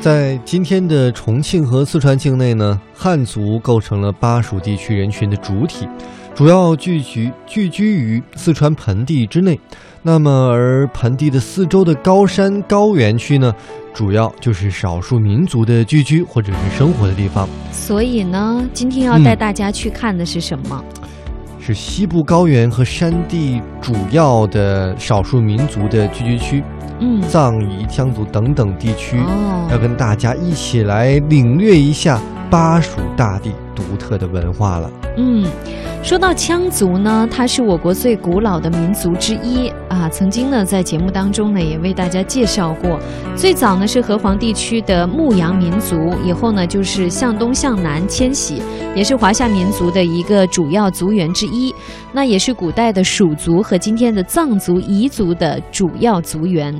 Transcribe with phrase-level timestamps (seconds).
[0.00, 5.86] 在今天的重庆和四川境内呢，汉族构成了巴蜀地区人群的主体，
[6.34, 9.60] 主要聚居聚居于四川盆地之内。
[10.02, 13.54] 那么，而盆地的四周的高山高原区呢，
[13.92, 17.46] 主要就是少数民族的聚居或者是生活的地方。
[17.70, 20.82] 所以呢，今天要带大家去看的是什么？
[21.60, 26.64] 是西部高原和山地主要的少数民族的聚居区。
[27.00, 32.20] 嗯，藏彝、羌族等等地区，哦要跟大家一起来领略一下
[32.50, 34.90] 巴蜀大地独特的文化了。
[35.16, 35.46] 嗯，
[36.02, 40.08] 说到羌族呢，它是我国最古老的民族之一啊。
[40.08, 42.98] 曾经呢，在节目当中呢，也为大家介绍过，
[43.36, 48.60] 最早呢是河湟地区的牧羊民族，以后呢就是向东向南迁徙，
[48.96, 51.72] 也是华夏民族的一个主要族源之一。
[52.12, 56.74] 那也是古代的蜀族和今天的藏族、彝族的主要族源。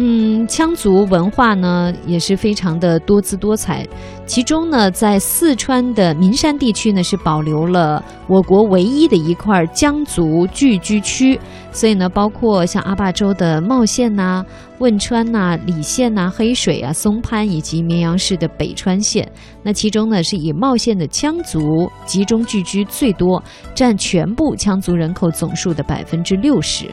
[0.00, 3.84] 嗯，羌族文化呢也是非常的多姿多彩，
[4.26, 11.40] 其中呢，在四川的岷山地区呢是保留了我国唯一的一块羌族聚居区，
[11.72, 14.44] 所以呢，包括像阿坝州的茂县呐、
[14.78, 19.28] 汶川呐、理县呐、黑水啊、松潘以及绵阳市的北川县，
[19.64, 23.42] 那其中呢是以茂县的羌族集中聚居最多，
[23.74, 26.86] 占全部羌族人口总数的百分之六十。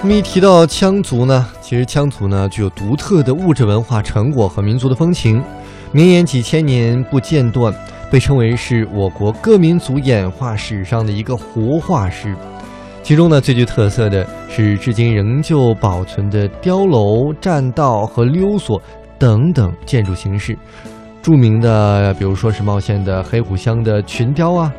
[0.00, 5.42] 那么一提到羌族呢，其实羌族呢具有独特的物质文化成果和民族的风情，
[5.90, 7.74] 绵延几千年不间断，
[8.08, 12.34] 被称为是我国各民族演化史上的一个活化石。
[13.02, 18.80] 其中呢最具特色的是至今仍旧保存的碉楼、栈道和溜索
[19.18, 20.56] 等等建筑形式。
[21.20, 24.72] 著名的，比如说是茂县的黑虎乡的群雕啊，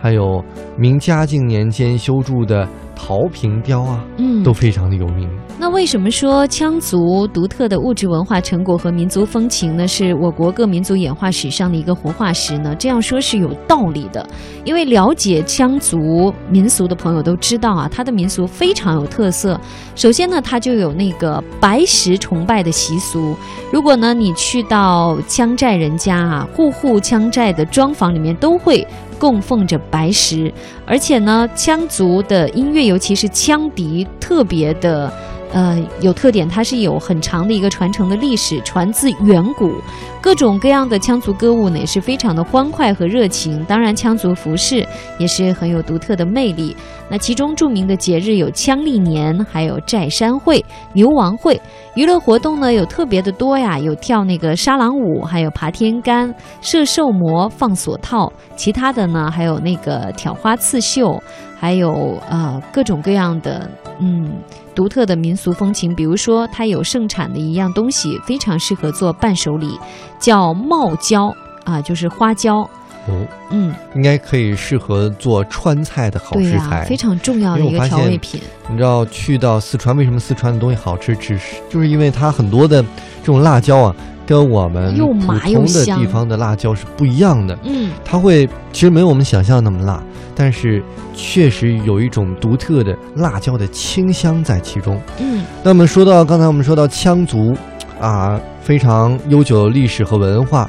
[0.00, 0.44] 还有
[0.76, 5.28] 明嘉靖年间修筑的陶瓶雕啊，嗯，都非常的有名。
[5.58, 12.76] 那为什么说羌族独特的物质文化成果和民族风情呢，是我国各民族演化史上的一个活化石呢？
[12.78, 14.24] 这样说是有道理的，
[14.64, 19.58] 因为了解羌族民俗的朋友都知道啊，它的民俗非常有特色。
[19.94, 23.34] 首先呢，它就有那个白石崇拜的习俗。
[23.72, 28.86] 如果呢你去到羌寨人家啊，户户羌寨的庄房里面都会
[29.18, 30.52] 供奉着白石，
[30.84, 35.10] 而且呢，羌族的音乐，尤其是羌笛，特别的。
[35.52, 39.72] 呃，有特点，它是有很长的一个传承的历史，传自远古。
[40.20, 43.64] 各种各样的羌族歌舞呢，也是非常的欢快和热情。
[43.64, 44.84] 当然，羌族服饰
[45.18, 46.76] 也是很有独特的魅力。
[47.08, 51.60] 那其中著名的节日有羌历年，还有寨山会、牛王会。
[51.94, 58.32] 娱乐活动呢有特别的多呀，有跳那个沙朗舞，还有爬天杆、射兽魔、放锁套。
[58.56, 61.22] 其他的呢，还有那个挑花刺绣，
[61.56, 63.70] 还有呃各种各样的
[64.00, 64.38] 嗯。
[64.74, 69.78] 独特的民俗风情，比如说它有盛产的一样东西，非常适合做伴手礼，
[70.18, 71.34] 叫茂椒
[71.64, 72.68] 啊，就是花椒。
[73.08, 76.84] 哦，嗯，应该可以适合做川菜的好、食材。
[76.84, 78.40] 非常重要的一个调味品。
[78.68, 81.14] 你知道去到四川，为什么四川的东西好吃？
[81.16, 83.96] 只是就是因为它很多的这种辣椒啊，
[84.26, 87.56] 跟我们又普麻又通的地方的辣椒是不一样的。
[87.62, 90.02] 嗯，它会其实没有我们想象的那么辣，
[90.34, 90.82] 但是
[91.14, 95.00] 确实有一种独特的辣椒的清香在其中。
[95.18, 97.56] 嗯，那么说到刚才我们说到羌族，
[98.00, 100.68] 啊，非常悠久的历史和文化，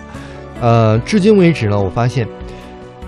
[0.59, 2.27] 呃，至今为止呢，我发现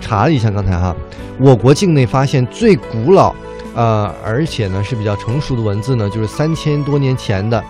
[0.00, 0.94] 查了一下刚才哈，
[1.38, 3.34] 我国境内发现最古老，
[3.74, 7.62] 呃，而且呢是比较成熟的文字呢，就是三千多年前的，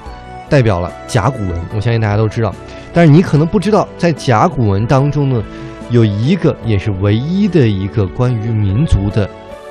[0.49, 1.61] 代表了甲骨文。
[1.75, 2.55] 我相信大家都知道，
[2.93, 5.43] 但是你可能不知道，在甲骨文当中呢，
[5.89, 9.29] 有一个也是唯一的一个关于民族的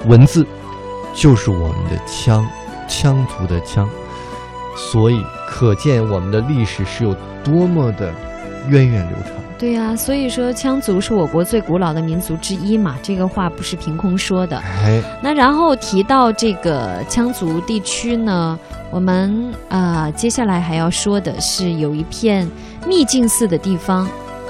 [0.08, 0.46] 文字，
[1.14, 2.44] 就是我们的羌，
[2.88, 3.88] 羌族的羌。
[4.76, 8.14] 所以可见我们的历史是有多么的
[8.70, 9.34] 源远流长。
[9.60, 14.58] 对呀、所以说羌族是我国最古老的民族之一嘛，这个话不是凭空说的。
[14.58, 18.58] 哎，那然后提到这个羌族地区呢，
[18.90, 22.50] 我们啊、呃接下来还要说的是有一片
[22.88, 24.08] 秘境寺的地方。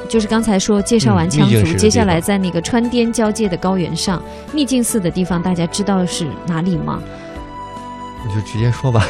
[0.08, 4.22] 就是刚才说介绍完羌族，接下来在那个川滇交界的高原上，
[4.54, 7.00] 秘境寺的地方，大家知道是哪里吗？
[8.26, 9.06] 你就直接说吧。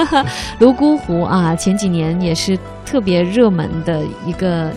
[0.58, 4.72] 泸沽湖啊，前几年也是特别热门的一个，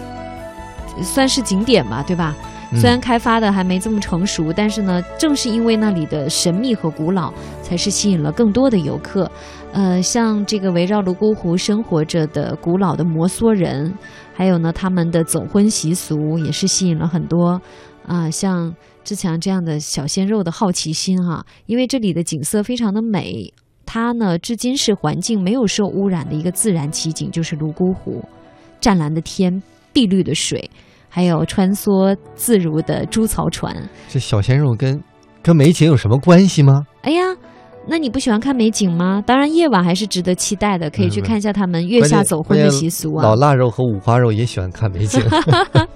[1.01, 2.35] 算是景点吧，对吧？
[2.39, 9.29] 嗯虽然开发的还没这么成熟，但是呢，正是因为那里的神秘和古老，才是吸引了更多的游客。
[9.73, 13.93] 呃，像这个围绕泸沽湖生活着的古老的摩梭人，
[14.33, 17.61] 还有呢他们的走婚习俗，也是吸引了很多
[18.07, 18.73] 啊、像
[19.03, 23.53] 志强这样的小鲜肉的好奇心哈、因为这里的景色非常的美，
[23.85, 28.23] 它呢至今是环境没有受污染的一个自然奇景，就是泸沽湖，
[28.79, 29.61] 湛蓝的天，
[29.93, 30.69] 碧绿的水，
[31.09, 33.75] 还有穿梭自如的猪槽船。
[34.07, 35.01] 这小鲜肉跟
[35.41, 36.81] 跟美景有什么关系吗？
[37.01, 37.21] 哎呀。
[37.87, 39.23] 那你不喜欢看美景吗？
[39.25, 43.23] 当然，夜晚还是值得期待的，可以去嗯看一下他们月下走婚的习俗啊。
[43.23, 45.19] 老腊肉和五花肉也喜欢看美景。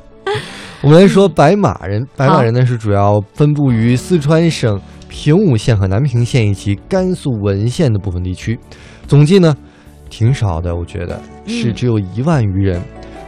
[0.82, 8.60] 我们来说白马人，白马人呢是主要分布于四川省平武县和南平县以及甘肃文县的部分地区，
[9.06, 9.56] 总计呢
[10.10, 12.82] 挺少的，我觉得是只有一万余人。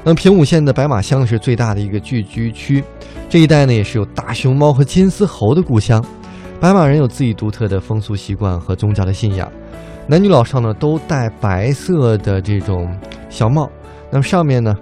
[0.08, 2.82] 那平武县的白马乡是最大的一个聚居区，
[3.28, 6.02] 这一带呢也是有大熊猫和金丝猴的故乡。
[6.62, 9.52] 白马人有自己独特的风俗习惯和宗教的信仰，
[10.08, 13.70] 男女老少呢都戴白色的这种小帽，
[14.10, 14.74] 那么上面呢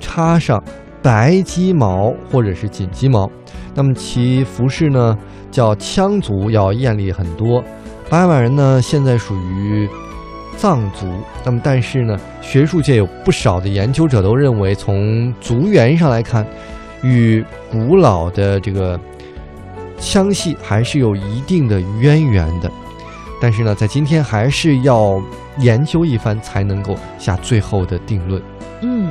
[0.00, 0.62] 插上
[1.02, 3.26] 白鸡毛或者是锦鸡毛，
[3.74, 5.16] 那么其服饰呢
[5.50, 7.64] 叫羌族，要艳丽很多。
[8.10, 9.88] 白马人呢现在属于
[10.56, 11.06] 藏族，
[11.44, 16.46] 那么但是呢，学术界有不少的研究者都认为，从族源上来看，
[17.02, 18.98] 与古老的这个
[20.00, 22.70] 羌系还是有一定的渊源的。
[23.40, 25.22] 但是呢，在今天还是要
[25.58, 28.40] 研究一番才能够下最后的定论。
[28.80, 29.10] 嗯，